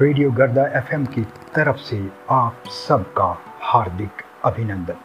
Radio 0.00 0.30
गर्दा 0.30 0.64
FM 0.78 1.04
की 1.04 1.22
तरफ़ 1.54 1.76
से 1.76 2.10
आप 2.30 2.62
सबका 2.68 3.38
हार्दिक 3.60 4.10
अभिनंदन। 4.44 4.96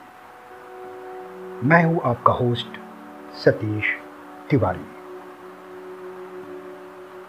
मैं 1.67 1.83
हूँ 1.83 2.01
आपका 2.05 2.33
होस्ट 2.33 2.79
सतीश 3.35 3.83
तिवारी। 4.49 4.85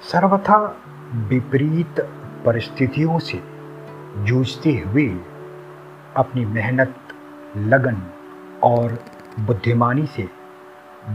सर्वथा 0.02 0.56
विपरीत 1.28 2.00
परिस्थितियों 2.46 3.18
से 3.18 3.42
जूझते 4.24 4.72
हुए 4.78 5.06
अपनी 6.16 6.44
मेहनत, 6.44 6.94
लगन 7.56 8.02
और 8.62 8.98
बुद्धिमानी 9.40 10.06
से 10.06 10.28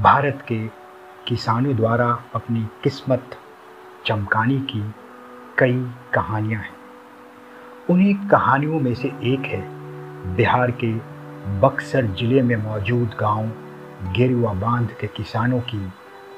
भारत 0.02 0.46
के 0.48 0.68
किसानों 1.28 1.76
द्वारा 1.76 2.24
अपनी 2.36 2.68
किस्मत 2.84 3.38
चमकाने 4.06 4.60
की 4.60 4.94
कई 5.60 5.92
कहानियाँ 6.14 6.62
हैं। 6.62 6.76
उन्हीं 7.90 8.16
कहानियों 8.28 8.80
में 8.80 8.94
से 8.94 9.08
एक 9.08 9.46
है, 9.46 9.62
बिहार 10.36 10.72
के 10.72 10.94
बक्सर 11.60 12.06
ज़िले 12.06 12.42
में 12.42 12.56
मौजूद 12.56 13.16
गाँव 13.20 13.48
गेरुआ 14.18 14.54
बाँध 14.54 14.92
के 14.92 15.08
किसानों 15.08 15.60
की 15.60 15.90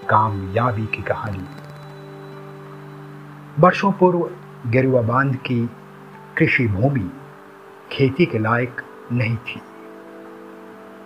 कामयाबी 0.10 0.86
की 0.86 1.02
कहानी। 1.02 1.46
वर्षों 3.60 3.92
पूर्व 3.92 4.30
गेरुआ 4.70 5.02
बाँध 5.02 5.36
की 5.36 5.70
कृषि 6.38 6.68
भूमि 6.68 7.12
खेती 7.92 8.26
के 8.26 8.40
लायक 8.40 8.82
नहीं 9.12 9.38
थी। 9.38 9.62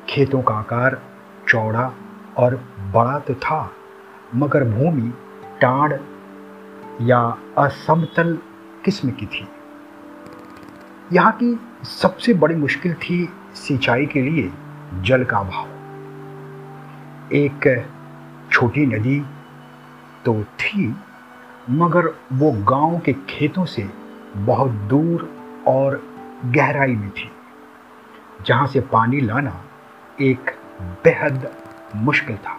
खेतों 0.09 0.41
का 0.41 0.53
आकार 0.53 1.02
चौड़ा 1.48 1.94
और 2.38 2.55
बड़ा 2.94 3.20
तो 3.20 3.34
था, 3.34 3.72
मगर 4.36 4.64
भूमि 4.64 5.14
टाड़ 5.61 5.94
या 7.02 7.19
असमतल 7.58 8.38
किस्म 8.86 9.11
की 9.11 9.25
थी। 9.25 9.47
यहाँ 11.13 11.31
की 11.31 11.59
सबसे 11.83 12.33
बड़ी 12.33 12.55
मुश्किल 12.55 12.94
थी 12.94 13.27
सिंचाई 13.55 14.05
के 14.05 14.22
लिए 14.22 14.52
जल 15.02 15.23
का 15.23 15.38
अभाव। 15.38 15.66
एक 17.33 17.86
छोटी 18.52 18.86
नदी 18.86 19.19
तो 20.25 20.44
थी, 20.44 20.95
मगर 21.69 22.08
वो 22.33 22.52
गाँव 22.64 22.99
के 22.99 23.14
खेतों 23.30 23.66
से 23.66 23.89
बहुत 24.36 24.71
दूर 24.89 25.30
और 25.67 26.02
गहराई 26.45 26.95
में 26.95 27.09
थी, 27.09 27.30
जहाँ 28.45 28.67
से 28.67 28.80
पानी 28.81 29.21
लाना 29.21 29.61
एक 30.19 30.52
बेहद 31.03 31.52
मुश्किल 31.95 32.38
था। 32.38 32.58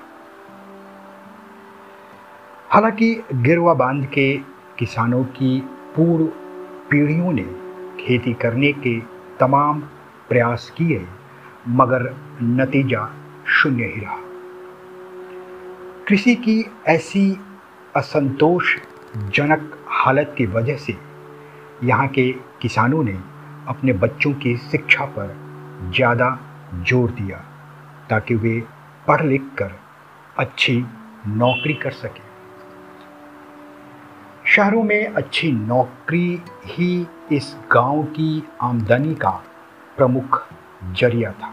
हालाँकि 2.75 3.09
गिरवा 3.33 3.73
बाँध 3.75 4.05
के 4.07 4.37
किसानों 4.79 5.23
की 5.25 5.61
पूर्व 5.97 6.25
पीढ़ियों 6.91 7.33
ने 7.33 7.43
खेती 8.01 8.33
करने 8.35 8.73
के 8.73 8.99
तमाम 9.41 9.81
प्रयास 10.29 10.73
किए, 10.79 10.99
मगर 11.69 12.03
नतीजा 12.43 13.07
शून्य 13.49 13.85
ही 13.85 14.01
रहा। 14.01 14.17
कृषि 16.09 16.35
की 16.35 16.65
ऐसी 16.89 17.25
असंतोषजनक 17.97 19.79
हालत 19.89 20.35
की 20.39 20.47
वजह 20.49 20.77
से 20.77 20.97
यहाँ 21.85 22.09
के 22.09 22.31
किसानों 22.63 23.05
ने 23.05 23.19
अपने 23.69 23.93
बच्चों 23.93 24.33
की 24.35 24.57
शिक्षा 24.57 25.05
पर 25.05 25.35
ज़्यादा 25.97 26.39
ज़ोर 26.89 27.11
दिया, 27.13 27.45
ताकि 28.11 28.35
वे 28.35 28.61
पढ़ 29.09 29.23
लिख 29.23 29.51
कर 29.59 29.79
अच्छी 30.39 30.85
नौकरी 31.27 31.75
कर 31.75 31.91
सकें। 31.93 32.34
शहरों 34.47 34.83
में 34.83 35.07
अच्छी 35.07 35.51
नौकरी 35.53 36.43
ही 36.67 37.07
इस 37.33 37.57
गाँव 37.73 38.03
की 38.03 38.43
आमदनी 38.63 39.15
का 39.15 39.31
प्रमुख 39.97 40.47
ज़रिया 41.01 41.31
था। 41.33 41.53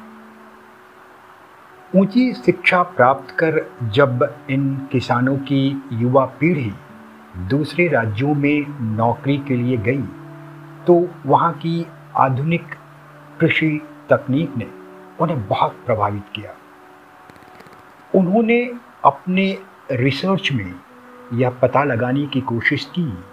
ऊँची 1.95 2.33
शिक्षा 2.33 2.81
प्राप्त 2.83 3.31
कर 3.35 3.61
जब 3.93 4.27
इन 4.49 4.75
किसानों 4.91 5.37
की 5.37 5.83
युवा 5.93 6.25
पीढ़ी 6.39 6.71
दूसरे 7.49 7.87
राज्यों 7.87 8.33
में 8.35 8.65
नौकरी 8.97 9.37
के 9.37 9.55
लिए 9.55 9.77
गई 9.77 10.03
तो 10.87 11.07
वहाँ 11.25 11.53
की 11.53 11.85
आधुनिक 12.17 12.75
कृषि 13.39 13.81
तकनीक 14.09 14.57
ने 14.57 14.67
उन्हें 15.21 15.47
बहुत 15.47 15.83
प्रभावित 15.85 16.23
किया। 16.35 16.55
उन्होंने 18.15 18.63
अपने 19.05 19.57
रिसर्च 19.91 20.51
में 20.51 20.73
यह 21.33 21.49
पता 21.49 21.83
लगाने 21.83 22.25
की 22.25 22.41
कोशिश 22.41 22.85
की 22.85 23.23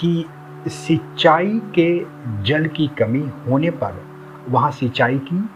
कि 0.00 0.26
सिंचाई 0.68 1.60
के 1.78 2.06
जल 2.42 2.66
की 2.66 2.86
कमी 2.88 3.30
होने 3.48 3.70
पर 3.70 4.04
वहाँ 4.48 4.70
सिंचाई 4.70 5.18
की 5.18 5.50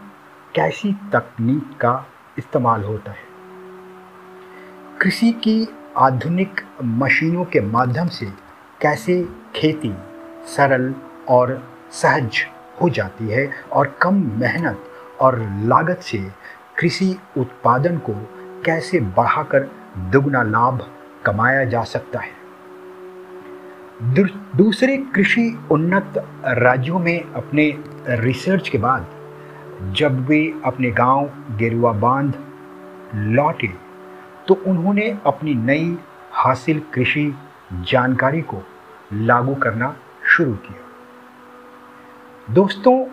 कैसी 0.55 0.93
तकनीक 0.93 1.63
का 1.63 2.05
इस्तेमाल 2.37 2.83
होता 2.83 3.11
है। 3.11 3.27
कृषि 5.01 5.31
की 5.31 5.67
आधुनिक 5.97 6.61
मशीनों 6.83 7.45
के 7.45 7.61
माध्यम 7.61 8.07
से 8.07 8.25
कैसे 8.81 9.27
खेती 9.55 9.93
सरल 10.55 10.95
और 11.29 11.67
सहज 11.91 12.45
हो 12.81 12.89
जाती 12.89 13.27
है 13.27 13.51
और 13.73 13.97
कम 14.01 14.13
मेहनत 14.39 14.83
और 15.21 15.39
लागत 15.63 15.99
से 15.99 16.17
कृषि 16.79 17.19
उत्पादन 17.37 17.97
को 17.97 18.13
कैसे 18.65 18.99
बढ़ाकर 18.99 19.71
दुगना 19.97 20.43
लाभ 20.43 20.87
कमाया 21.25 21.63
जा 21.65 21.83
सकता 21.83 22.19
है। 22.19 22.37
दूसरे 24.57 24.97
कृषि 25.15 25.43
उन्नत 25.71 26.13
राज्यों 26.57 26.99
में 26.99 27.31
अपने 27.33 27.65
रिसर्च 28.09 28.69
के 28.69 28.77
बाद, 28.77 29.07
जब 29.93 30.25
वे 30.27 30.41
अपने 30.65 30.91
गाँव 30.91 31.29
गेरुआ 31.57 31.91
बाँध 31.93 32.33
लौटे 33.15 33.67
तो 34.47 34.53
उन्होंने 34.67 35.09
अपनी 35.25 35.53
नई 35.55 35.97
हासिल 36.33 36.81
कृषि 36.93 37.33
जानकारी 37.81 38.41
को 38.43 38.61
लागू 39.13 39.55
करना 39.55 39.95
शुरू 40.27 40.53
किया। 40.55 40.79
दोस्तों, 42.53 43.05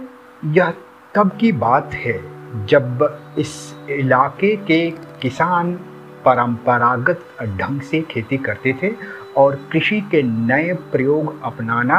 यह 0.53 0.73
तब 1.15 1.37
की 1.41 1.53
बात 1.55 1.95
है 1.95 2.19
जब 2.67 3.35
इस 3.39 3.53
इलाके 3.91 4.57
के 4.57 4.91
किसान 5.23 5.79
परंपरागत 6.27 7.25
ढंग 7.59 7.81
से 7.81 8.01
खेती 8.03 8.37
करते 8.37 8.73
थे 8.83 8.91
और 9.37 9.55
कृषि 9.73 10.01
के 10.11 10.23
नए 10.23 10.73
प्रयोग 10.93 11.43
अपनाना 11.43 11.99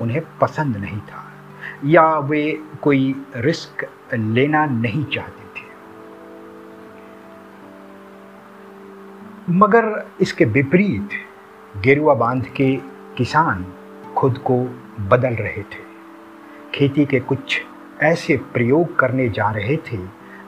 उन्हें 0.00 0.22
पसंद 0.40 0.76
नहीं 0.76 1.00
था, 1.00 1.24
या 1.84 2.18
वे 2.18 2.60
कोई 2.82 3.14
रिस्क 3.36 3.86
लेना 4.14 4.64
नहीं 4.66 5.04
चाहते 5.04 5.44
थे। 5.56 5.72
मगर 9.50 10.06
इसके 10.20 10.44
विपरीत 10.44 11.08
गेरुआ 11.82 12.14
बाँध 12.14 12.44
के 12.46 12.74
किसान 13.16 13.66
खुद 14.16 14.38
को 14.38 14.58
बदल 15.00 15.34
रहे 15.34 15.62
थे। 15.62 15.82
खेती 16.74 17.04
के 17.04 17.20
कुछ 17.20 17.60
ऐसे 18.02 18.36
प्रयोग 18.52 18.98
करने 18.98 19.28
जा 19.28 19.50
रहे 19.50 19.76
थे 19.76 19.98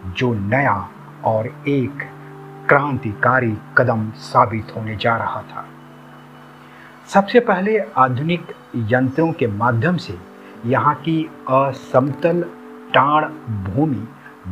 जो 0.09 0.33
नया 0.35 0.77
और 1.25 1.47
एक 1.69 2.05
क्रांतिकारी 2.69 3.55
कदम 3.79 4.11
साबित 4.21 4.75
होने 4.77 4.97
जा 4.97 5.17
रहा 5.17 5.43
था। 5.43 5.65
सबसे 7.09 7.41
पहले 7.41 7.79
आधुनिक 7.97 8.53
यंत्रों 8.93 9.33
के 9.33 9.47
माध्यम 9.47 9.97
से 9.97 10.19
यहाँ 10.67 10.95
की 10.95 11.23
असमतल 11.51 12.43
टाण 12.95 13.25
भूमि 13.65 14.07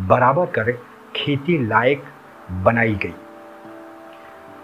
बराबर 0.09 0.47
कर 0.47 0.73
खेती 1.17 1.59
लायक 1.67 2.05
बनाई 2.65 2.95
गई। 2.95 3.15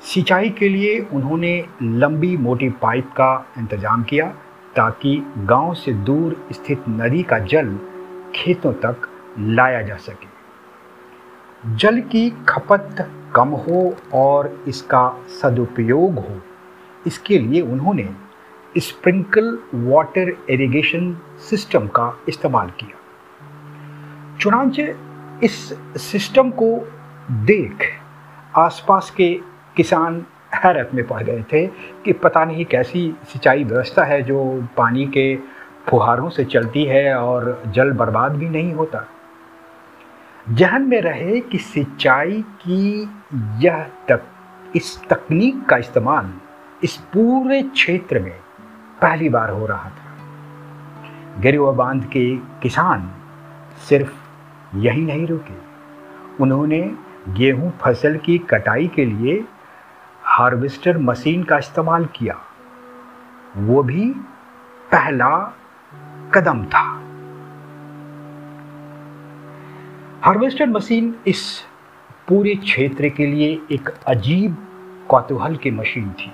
सिंचाई 0.04 0.50
के 0.50 0.68
लिए 0.68 0.98
उन्होंने 1.12 1.52
लंबी 1.82 2.36
मोटी 2.36 2.68
पाइप 2.82 3.10
का 3.10 3.32
इंतज़ाम 3.58 4.02
किया 4.02 4.26
ताकि 4.76 5.16
गाँव 5.38 5.74
से 5.74 5.92
दूर 5.92 6.46
स्थित 6.52 6.84
नदी 6.88 7.22
का 7.22 7.38
जल 7.46 7.78
खेतों 8.34 8.72
तक 8.84 9.08
लाया 9.38 9.82
जा 9.82 9.96
सके। 9.98 11.76
जल 11.76 12.00
की 12.02 12.28
खपत 12.48 13.08
कम 13.34 13.48
हो 13.48 13.96
और 14.14 14.64
इसका 14.68 15.24
सदुपयोग 15.42 16.14
हो। 16.14 16.40
इसके 17.06 17.38
लिए 17.38 17.60
उन्होंने 17.60 18.08
स्प्रिंकल 18.78 19.58
वाटर 19.74 20.36
इरिगेशन 20.50 21.16
सिस्टम 21.50 21.86
का 21.86 22.18
इस्तेमाल 22.28 22.70
किया। 22.70 22.98
चुनाचे 24.40 24.96
इस 25.42 25.74
सिस्टम 25.96 26.50
को 26.50 26.92
देख 27.30 27.86
आसपास 28.56 29.10
के 29.10 29.40
किसान 29.76 30.26
हैरत 30.54 30.90
में 30.94 31.06
पड़ 31.06 31.22
गए 31.22 31.44
थे 31.52 31.66
कि 32.04 32.12
पता 32.12 32.44
नहीं 32.44 32.64
कैसी 32.64 33.16
सिंचाई 33.24 33.64
व्यवस्था 33.64 34.04
है 34.04 34.22
जो 34.22 34.68
पानी 34.76 35.06
के 35.06 35.36
फुहारों 35.88 36.30
से 36.30 36.44
चलती 36.44 36.84
है 36.84 37.14
और 37.14 37.62
जल 37.66 37.92
बर्बाद 37.92 38.32
भी 38.32 38.48
नहीं 38.48 38.72
होता। 38.74 39.06
जहन 40.50 40.82
में 40.82 41.00
रहे 41.00 41.40
कि 41.40 41.58
सिंचाई 41.58 42.42
की 42.42 43.08
यह 43.34 43.90
तक, 44.08 44.22
इस 44.76 45.02
तकनीक 45.10 45.66
का 45.66 45.76
इस्तेमाल 45.76 46.32
इस 46.84 46.96
पूरे 46.96 47.62
क्षेत्र 47.62 48.18
में 48.18 48.40
पहली 49.02 49.28
बार 49.28 49.50
हो 49.50 49.66
रहा 49.66 49.90
था। 49.90 50.10
गिरुआ 51.40 51.72
बाँध 51.72 52.04
के 52.04 52.36
किसान 52.36 53.10
सिर्फ़ 53.88 54.12
यही 54.76 55.02
नहीं 55.02 55.26
रुके। 55.26 55.54
उन्होंने 56.40 56.94
गेहूँ 57.28 57.78
फ़सल 57.78 58.16
की 58.16 58.38
कटाई 58.38 58.88
के 58.88 59.04
लिए 59.04 59.44
हार्वेस्टर 60.22 60.98
मशीन 60.98 61.42
का 61.42 61.58
इस्तेमाल 61.58 62.06
किया। 62.06 62.40
वो 63.56 63.82
भी 63.82 64.10
पहला 64.92 65.54
कदम 66.34 66.64
था। 66.64 66.96
हार्वेस्टर 70.24 70.66
मशीन 70.66 71.16
इस 71.26 71.69
पूरे 72.30 72.54
क्षेत्र 72.54 73.08
के 73.08 73.26
लिए 73.26 73.46
एक 73.72 73.88
अजीब 74.08 74.56
कौतूहल 75.08 75.54
की 75.56 75.70
मशीन 75.70 76.10
थी। 76.10 76.30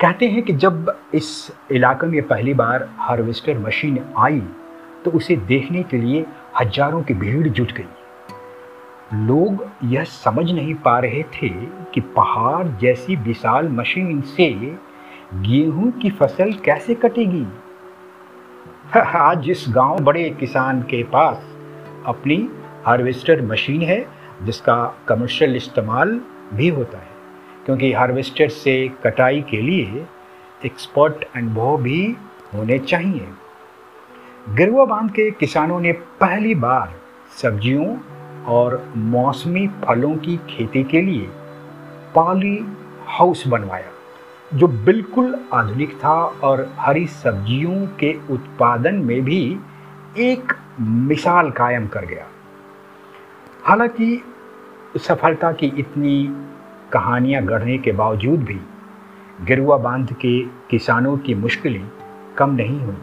कहते 0.00 0.26
हैं 0.26 0.42
कि 0.42 0.52
जब 0.52 0.92
इस 1.14 1.30
इलाके 1.72 2.06
में 2.06 2.22
पहली 2.22 2.54
बार 2.54 2.88
हार्वेस्टर 2.98 3.58
मशीन 3.58 3.98
आई 4.18 4.40
तो 5.04 5.10
उसे 5.10 5.36
देखने 5.36 5.82
के 5.82 5.96
लिए 5.96 6.24
हज़ारों 6.60 7.02
की 7.02 7.14
भीड़ 7.14 7.48
जुट 7.48 7.72
गई। 7.72 9.26
लोग 9.26 9.66
यह 9.84 10.04
समझ 10.04 10.50
नहीं 10.50 10.74
पा 10.74 10.98
रहे 10.98 11.22
थे 11.34 11.48
कि 11.94 12.00
पहाड़ 12.16 12.66
जैसी 12.80 13.16
विशाल 13.16 13.68
मशीन 13.68 14.20
से 14.20 14.48
गेहूँ 15.34 15.90
की 15.92 16.10
फ़सल 16.10 16.52
कैसे 16.64 16.94
कटेगी। 16.94 17.46
आज 19.00 19.42
जिस 19.42 19.64
गाँव 19.68 20.00
बड़े 20.00 20.28
किसान 20.30 20.82
के 20.82 21.02
पास 21.02 21.44
अपनी 22.06 22.48
हार्वेस्टर 22.86 23.42
मशीन 23.42 23.82
है 23.82 24.19
जिसका 24.42 24.94
कमर्शियल 25.08 25.56
इस्तेमाल 25.56 26.20
भी 26.54 26.68
होता 26.68 26.98
है। 26.98 27.10
क्योंकि 27.66 27.92
हार्वेस्टर 27.92 28.48
से 28.48 28.88
कटाई 29.04 29.40
के 29.40 29.60
लिए 29.60 30.06
एक्सपर्ट 30.64 31.24
अनुभव 31.36 31.82
भी 31.82 32.16
होने 32.54 32.78
चाहिए। 32.78 33.28
गिरुआ 34.48 34.84
बाँध 34.84 35.10
के 35.10 35.30
किसानों 35.30 35.80
ने 35.80 35.92
पहली 35.92 36.54
बार 36.54 36.94
सब्जियों 37.42 37.98
और 38.44 38.92
मौसमी 38.96 39.68
फलों 39.68 40.16
की 40.16 40.36
खेती 40.36 40.84
के 40.84 41.00
लिए 41.00 41.28
पाली 42.14 42.66
हाउस 43.06 43.46
बनवाया, 43.48 43.90
जो 44.54 44.68
बिल्कुल 44.68 45.44
आधुनिक 45.52 45.96
था 45.96 46.22
और 46.22 46.72
हरी 46.78 47.06
सब्जियों 47.06 47.86
के 47.86 48.18
उत्पादन 48.30 48.94
में 48.94 49.22
भी 49.22 49.58
एक 50.18 50.52
मिसाल 50.80 51.50
कायम 51.50 51.86
कर 51.86 52.04
गया। 52.04 52.26
हालाँकि 53.64 54.29
सफलता 54.98 55.52
की 55.52 55.66
इतनी 55.66 56.28
कहानियाँ 56.92 57.42
गढ़ने 57.42 57.78
के 57.78 57.92
बावजूद 57.92 58.40
भी 58.40 58.60
गिरुआ 59.44 59.76
बाँध 59.76 60.12
के 60.12 60.40
किसानों 60.70 61.18
की 61.18 61.34
मुश्किलें 61.34 61.88
कम 62.38 62.50
नहीं 62.50 62.80
हुई। 62.80 62.96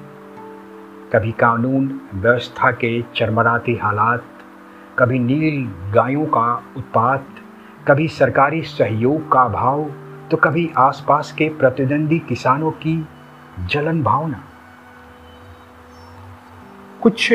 कभी 1.13 1.31
कानून, 1.31 2.01
व्यवस्था 2.13 2.71
के 2.71 3.01
चरमराती 3.15 3.75
हालात, 3.75 4.23
कभी 4.99 5.19
नील 5.19 5.67
गायों 5.93 6.25
का 6.25 6.63
उत्पात, 6.77 7.27
कभी 7.87 8.07
सरकारी 8.07 8.61
सहयोग 8.61 9.31
का 9.31 9.41
अभाव 9.41 9.91
तो 10.31 10.37
कभी 10.37 10.71
आसपास 10.77 11.31
के 11.31 11.49
प्रतिद्वंदी 11.49 12.19
किसानों 12.19 12.71
की 12.71 13.07
जलन 13.65 14.03
भावना। 14.03 14.43
कुछ 17.01 17.33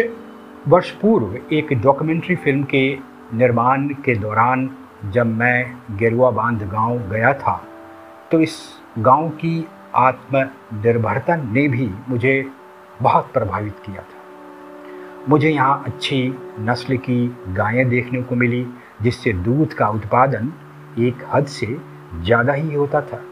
वर्ष 0.69 0.91
पूर्व 0.91 1.55
एक 1.55 1.73
डॉक्यूमेंट्री 1.73 2.37
फ़िल्म 2.37 2.65
के 2.65 3.12
निर्माण 3.35 3.89
के 4.05 4.15
दौरान 4.15 4.69
जब 5.13 5.27
मैं 5.27 5.97
गेरुआ 5.99 6.31
बाँध 6.31 6.63
गाँव 6.71 6.99
गया 7.11 7.33
था 7.35 7.55
तो 8.33 8.41
इस 8.41 8.59
गाँव 8.99 9.29
की 9.37 9.67
आत्मनिर्भरता 9.97 11.37
ने 11.37 11.67
भी 11.69 11.89
मुझे 12.09 12.45
बहुत 13.03 13.33
प्रभावित 13.33 13.79
किया 13.87 14.03
था। 14.03 14.21
मुझे 15.29 15.51
यहाँ 15.51 15.83
अच्छी 15.87 16.35
नस्ल 16.61 16.97
की 16.99 17.27
गायें 17.49 17.89
देखने 17.89 18.23
को 18.23 18.35
मिली, 18.35 18.67
जिससे 19.03 19.33
दूध 19.33 19.73
का 19.73 19.89
उत्पादन 19.89 20.53
एक 20.99 21.25
हद 21.33 21.47
से 21.47 21.67
ज़्यादा 22.17 22.53
ही 22.53 22.75
होता 22.75 23.01
था। 23.03 23.23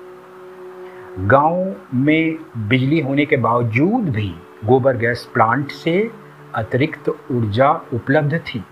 गाँव 1.21 1.75
में 1.97 2.39
बिजली 2.69 3.01
होने 3.01 3.27
के 3.27 3.37
बावजूद 3.39 4.09
भी 4.09 4.35
गोबर 4.65 4.97
गैस 4.97 5.29
प्लांट 5.35 5.71
से 5.73 6.11
अतिरिक्त 6.55 7.09
ऊर्जा 7.09 7.71
उपलब्ध 7.95 8.39
थी। 8.47 8.65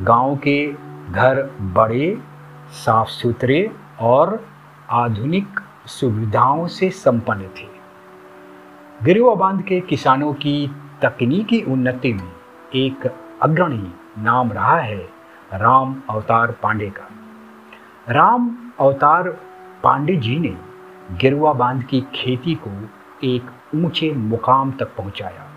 गाँव 0.00 0.36
के 0.36 0.72
घर 1.12 1.42
बड़े 1.60 2.18
साफ़ 2.72 3.08
सुथरे 3.08 3.70
और 4.00 4.46
आधुनिक 4.90 5.60
सुविधाओं 5.86 6.66
से 6.66 6.90
संपन्न 6.90 7.42
थे। 7.42 7.68
गिरुआ 9.04 9.34
बाँध 9.34 9.62
के 9.62 9.80
किसानों 9.80 10.32
की 10.34 10.70
तकनीकी 11.02 11.62
उन्नति 11.62 12.12
में 12.12 12.32
एक 12.74 13.06
अग्रणी 13.42 13.92
नाम 14.18 14.52
रहा 14.52 14.78
है 14.78 15.08
राम 15.52 16.02
अवतार 16.10 16.52
पांडे 16.52 16.90
का। 16.90 17.08
राम 18.12 18.56
अवतार 18.80 19.28
पांडे 19.82 20.16
जी 20.16 20.38
ने 20.38 20.56
गिरुआ 21.16 21.52
बाँध 21.52 21.82
की 21.82 22.00
खेती 22.14 22.54
को 22.54 22.70
एक 23.24 23.50
ऊँचे 23.74 24.12
मुकाम 24.12 24.72
तक 24.72 24.96
पहुँचाया। 24.96 25.50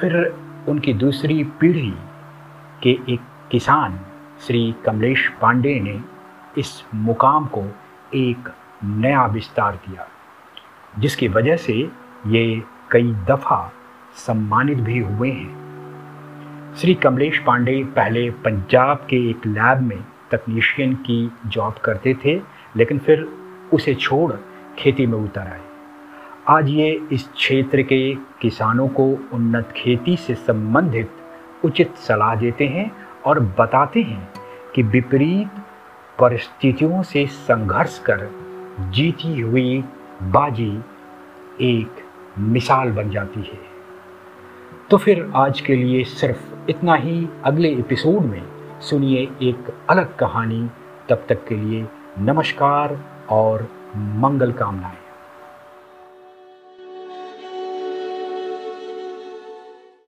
फिर 0.00 0.38
उनकी 0.68 0.92
दूसरी 0.94 1.44
पीढ़ी 1.44 1.94
के 2.82 2.98
एक 3.08 3.20
किसान 3.50 4.00
श्री 4.46 4.74
कमलेश 4.86 5.28
पांडे 5.42 5.80
ने 5.80 6.00
इस 6.58 6.84
मुकाम 6.94 7.46
को 7.46 7.64
एक 8.14 8.48
नया 8.84 9.26
विस्तार 9.26 9.76
दिया 9.76 10.08
जिसकी 10.98 11.28
वजह 11.28 11.56
से 11.56 11.90
ये 12.26 12.62
कई 12.90 13.12
दफ़ा 13.28 13.72
सम्मानित 14.14 14.78
भी 14.78 14.98
हुए 14.98 15.30
हैं। 15.30 16.74
श्री 16.76 16.94
कमलेश 16.94 17.38
पांडे 17.38 17.84
पहले 17.84 18.30
पंजाब 18.30 19.06
के 19.10 19.30
एक 19.30 19.46
लैब 19.46 19.80
में 19.80 20.04
तकनीशियन 20.30 20.94
की 20.94 21.32
जॉब 21.46 21.74
करते 21.84 22.14
थे, 22.24 22.40
लेकिन 22.76 22.98
फिर 22.98 23.28
उसे 23.72 23.94
छोड़ 23.94 24.32
खेती 24.78 25.06
में 25.06 25.18
उतर 25.18 25.40
आए। 25.40 25.60
आज 26.48 26.68
ये 26.68 27.08
इस 27.12 27.28
क्षेत्र 27.28 27.82
के 27.82 28.14
किसानों 28.14 28.88
को 28.88 29.04
उन्नत 29.32 29.72
खेती 29.76 30.16
से 30.16 30.34
संबंधित 30.34 31.10
उचित 31.64 31.94
सलाह 31.94 32.34
देते 32.34 32.66
हैं 32.66 32.96
और 33.26 33.40
बताते 33.40 34.02
हैं 34.02 34.32
कि 34.74 34.82
विपरीत 34.82 35.48
परिस्थितियों 36.18 37.02
से 37.02 37.26
संघर्ष 37.26 37.98
कर 37.98 38.30
जीती 38.90 39.40
हुई 39.40 39.84
बाजी 40.22 40.80
एक 41.60 41.90
मिसाल 42.38 42.92
बन 42.92 43.10
जाती 43.10 43.40
है। 43.40 43.58
तो 44.90 44.96
फिर 44.96 45.32
आज 45.36 45.60
के 45.60 45.76
लिए 45.76 46.04
सिर्फ़ 46.04 46.70
इतना 46.70 46.94
ही। 46.94 47.28
अगले 47.44 47.68
एपिसोड 47.68 48.22
में 48.22 48.42
सुनिए 48.80 49.28
एक 49.42 49.74
अलग 49.90 50.16
कहानी। 50.16 50.70
तब 51.08 51.26
तक 51.28 51.46
के 51.48 51.54
लिए 51.54 51.86
नमस्कार 52.18 53.00
और 53.30 53.68
मंगल 53.96 54.52
कामनाएँ। 54.52 55.05